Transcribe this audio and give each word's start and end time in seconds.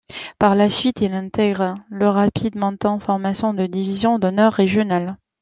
Par 0.39 0.55
la 0.55 0.67
suite 0.67 1.01
il 1.01 1.13
intègre 1.13 1.75
le 1.91 2.09
Rapid 2.09 2.55
Menton, 2.55 2.99
formation 2.99 3.53
de 3.53 3.67
division 3.67 4.17
d'honneur 4.17 4.51
régionale. 4.53 5.15